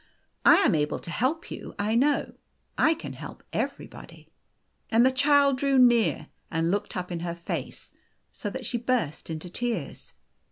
I 0.43 0.55
am 0.61 0.73
able 0.73 0.97
to 0.97 1.11
help 1.11 1.51
you, 1.51 1.75
I 1.77 1.93
know. 1.93 2.33
I 2.75 2.95
can 2.95 3.13
help 3.13 3.43
everybody." 3.53 4.31
And 4.89 5.05
the 5.05 5.11
Child 5.11 5.59
drew 5.59 5.77
near 5.77 6.29
and 6.49 6.71
looked 6.71 6.97
up 6.97 7.11
in 7.11 7.19
her 7.19 7.35
face 7.35 7.93
so 8.33 8.49
that 8.49 8.65
she 8.65 8.79
burst 8.79 9.29
into 9.29 9.47
tears. 9.51 10.13